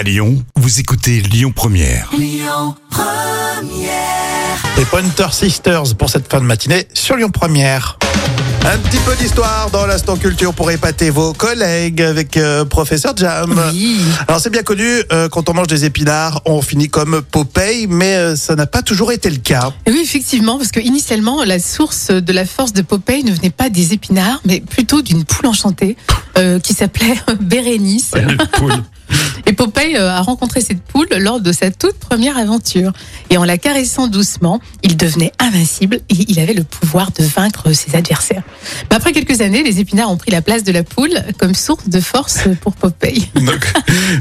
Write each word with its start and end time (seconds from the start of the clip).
À 0.00 0.02
Lyon, 0.02 0.42
vous 0.56 0.80
écoutez 0.80 1.20
Lyon 1.20 1.52
Première. 1.54 2.10
Les 4.78 4.84
Pointer 4.86 5.26
Sisters 5.30 5.94
pour 5.94 6.08
cette 6.08 6.26
fin 6.32 6.40
de 6.40 6.46
matinée 6.46 6.88
sur 6.94 7.16
Lyon 7.16 7.28
Première. 7.28 7.98
Un 8.64 8.78
petit 8.78 8.96
peu 9.04 9.14
d'histoire 9.16 9.68
dans 9.70 9.84
l'instant 9.84 10.16
culture 10.16 10.54
pour 10.54 10.70
épater 10.70 11.10
vos 11.10 11.34
collègues 11.34 12.00
avec 12.00 12.38
euh, 12.38 12.64
professeur 12.64 13.14
Jam. 13.14 13.60
Oui. 13.74 14.00
Alors 14.26 14.40
c'est 14.40 14.48
bien 14.48 14.62
connu, 14.62 14.86
euh, 15.12 15.28
quand 15.28 15.50
on 15.50 15.52
mange 15.52 15.66
des 15.66 15.84
épinards, 15.84 16.40
on 16.46 16.62
finit 16.62 16.88
comme 16.88 17.20
Popeye, 17.20 17.86
mais 17.86 18.16
euh, 18.16 18.36
ça 18.36 18.56
n'a 18.56 18.66
pas 18.66 18.80
toujours 18.80 19.12
été 19.12 19.28
le 19.28 19.36
cas. 19.36 19.70
Oui, 19.86 20.00
effectivement, 20.02 20.56
parce 20.56 20.72
que 20.72 20.80
initialement, 20.80 21.44
la 21.44 21.58
source 21.58 22.10
de 22.10 22.32
la 22.32 22.46
force 22.46 22.72
de 22.72 22.80
Popeye 22.80 23.22
ne 23.22 23.32
venait 23.32 23.50
pas 23.50 23.68
des 23.68 23.92
épinards, 23.92 24.40
mais 24.46 24.60
plutôt 24.60 25.02
d'une 25.02 25.26
poule 25.26 25.46
enchantée 25.46 25.98
euh, 26.38 26.58
qui 26.58 26.72
s'appelait 26.72 27.16
Bérénice. 27.40 28.12
Et 28.16 28.24
Popeye 29.60 29.94
euh, 29.94 30.08
a 30.08 30.22
rencontré 30.22 30.62
cette 30.62 30.80
poule 30.80 31.08
lors 31.18 31.38
de 31.38 31.52
sa 31.52 31.70
toute 31.70 31.98
première 31.98 32.38
aventure. 32.38 32.92
Et 33.28 33.36
en 33.36 33.44
la 33.44 33.58
caressant 33.58 34.06
doucement, 34.06 34.58
il 34.82 34.96
devenait 34.96 35.32
invincible 35.38 35.96
et 36.08 36.14
il 36.28 36.40
avait 36.40 36.54
le 36.54 36.64
pouvoir 36.64 37.10
de 37.10 37.22
vaincre 37.22 37.70
ses 37.74 37.94
adversaires. 37.94 38.42
Mais 38.88 38.96
après 38.96 39.12
quelques 39.12 39.42
années, 39.42 39.62
les 39.62 39.78
épinards 39.78 40.10
ont 40.10 40.16
pris 40.16 40.30
la 40.30 40.40
place 40.40 40.64
de 40.64 40.72
la 40.72 40.82
poule 40.82 41.12
comme 41.38 41.54
source 41.54 41.90
de 41.90 42.00
force 42.00 42.38
pour 42.62 42.72
Popeye. 42.72 43.28
Donc, 43.34 43.72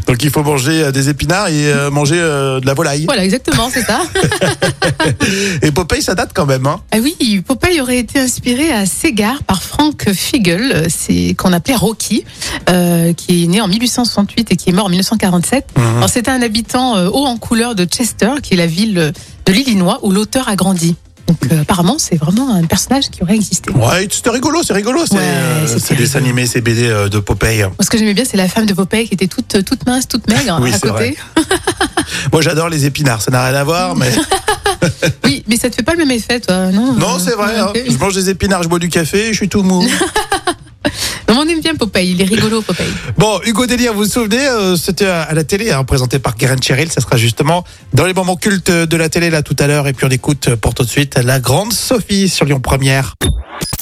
donc 0.08 0.23
il 0.23 0.30
faut 0.30 0.44
manger 0.44 0.84
euh, 0.84 0.91
des 0.91 1.08
épinards 1.08 1.48
et 1.48 1.72
euh, 1.72 1.90
manger 1.90 2.17
de 2.17 2.66
la 2.66 2.73
volaille. 2.73 3.06
Voilà, 3.06 3.23
exactement, 3.23 3.70
c'est 3.72 3.84
ça. 3.84 4.02
Et 5.62 5.71
Popeye, 5.71 6.02
ça 6.02 6.16
date 6.16 6.31
quand 6.34 6.45
même. 6.45 6.66
Hein. 6.66 6.80
Ah 6.91 6.98
oui, 7.02 7.41
Popeye 7.45 7.81
aurait 7.81 7.99
été 7.99 8.20
inspiré 8.20 8.71
à 8.71 8.85
Ségard 8.85 9.44
par 9.44 9.62
Frank 9.63 10.09
Figel, 10.13 10.88
c'est 10.89 11.34
qu'on 11.38 11.53
appelait 11.53 11.75
Rocky, 11.75 12.23
euh, 12.70 13.13
qui 13.13 13.44
est 13.44 13.48
né 13.48 13.62
en 13.62 13.67
1868 13.67 14.52
et 14.52 14.55
qui 14.55 14.70
est 14.70 14.73
mort 14.73 14.85
en 14.85 14.89
1947. 14.89 15.67
Alors, 15.75 16.09
C'était 16.09 16.31
un 16.31 16.41
habitant 16.41 16.98
euh, 16.98 17.09
haut 17.09 17.25
en 17.25 17.38
couleur 17.38 17.75
de 17.75 17.85
Chester, 17.85 18.31
qui 18.41 18.53
est 18.53 18.58
la 18.58 18.67
ville 18.67 19.13
de 19.45 19.52
l'Illinois 19.53 20.00
où 20.03 20.11
l'auteur 20.11 20.47
a 20.50 20.56
grandi. 20.56 20.95
Donc 21.28 21.38
euh, 21.52 21.61
apparemment, 21.61 21.97
c'est 22.00 22.16
vraiment 22.16 22.56
un 22.56 22.63
personnage 22.63 23.09
qui 23.09 23.22
aurait 23.22 23.36
existé. 23.36 23.72
Ouais, 23.72 24.08
c'était 24.11 24.31
rigolo, 24.31 24.61
c'est 24.63 24.73
rigolo. 24.73 25.02
C'est 25.06 25.16
Ouais, 25.16 25.22
euh, 25.23 25.95
des 25.95 26.17
animés, 26.17 26.47
c'est 26.47 26.61
BD 26.61 26.88
de 27.11 27.19
Popeye. 27.19 27.61
Moi, 27.61 27.72
ce 27.81 27.89
que 27.89 28.00
j'aimais 28.00 28.16
bien, 28.16 28.25
c'est 28.25 28.38
la 28.38 28.47
femme 28.47 28.66
de 28.66 28.73
Popeye 28.73 29.08
qui 29.08 29.13
était 29.13 29.28
toute, 29.28 29.63
toute 29.63 29.86
mince, 29.86 30.08
toute 30.08 30.28
maigre 30.28 30.58
Oui, 30.59 30.73
à 30.73 30.80
côté. 30.80 31.17
Moi 32.34 32.41
j'adore 32.41 32.69
les 32.69 32.86
épinards, 32.86 33.22
ça 33.22 33.31
n'a 33.31 33.45
rien 33.45 33.56
à 33.56 33.63
voir, 33.63 33.95
mais 33.95 34.09
Oui, 35.23 35.44
mais 35.47 35.58
ça 35.58 35.69
te 35.69 35.75
fait 35.75 35.83
pas 35.83 35.94
le 35.94 35.99
même 35.99 36.11
effet, 36.11 36.39
toi, 36.39 36.72
non 36.72 36.94
non, 36.94 37.19
c'est 37.19 37.35
vrai. 37.35 37.58
hein. 37.59 37.73
Je 37.75 37.97
mange 37.97 38.13
des 38.16 38.30
épinards, 38.30 38.63
je 38.63 38.69
bois 38.69 38.80
du 38.80 38.89
café, 38.89 39.27
je 39.30 39.33
suis 39.38 39.49
tout 39.49 39.63
mou. 39.63 39.83
Non, 39.83 39.88
mais 41.27 41.33
on 41.35 41.47
aime 41.47 41.61
bien 41.61 41.75
Popeye, 41.75 42.11
il 42.11 42.22
est 42.22 42.25
rigolo, 42.25 42.61
Popeye. 42.61 42.88
Bon, 43.17 43.39
Hugo 43.45 43.66
Délire, 43.66 43.94
vous 43.94 44.00
vous 44.03 44.09
souvenez, 44.09 44.47
euh, 44.47 44.75
c'était 44.75 45.05
à 45.05 45.33
la 45.33 45.44
télé, 45.44 45.72
hein, 45.72 45.83
présenté 45.83 46.19
par 46.19 46.35
Guerin 46.35 46.55
Cheryl. 46.61 46.91
Ça 46.91 47.02
sera 47.02 47.17
justement 47.17 47.63
dans 47.94 48.05
les 48.05 48.13
moments 48.13 48.35
cultes 48.38 48.72
de 48.72 48.97
la 48.97 49.09
télé 49.09 49.30
là 49.30 49.41
tout 49.44 49.55
à 49.59 49.67
l'heure. 49.67 49.88
Et 49.88 49.94
puis 49.94 50.05
on 50.05 50.09
écoute 50.09 50.47
euh, 50.50 50.55
pour 50.55 50.73
tout 50.73 50.83
de 50.83 50.89
suite 50.89 51.17
la 51.17 51.39
grande 51.39 51.73
Sophie 51.73 52.30
sur 52.30 52.45
Lyon 52.45 52.59
Première. 52.61 53.16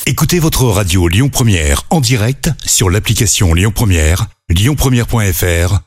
Écoutez 0.06 0.40
votre 0.40 0.64
radio 0.66 1.08
Lyon 1.08 1.30
Première 1.30 1.84
en 1.90 2.02
direct 2.02 2.50
sur 2.66 2.90
l'application 2.90 3.54
Lyon 3.54 3.72
Première, 3.74 4.26
lyonpremière.fr 4.50 5.87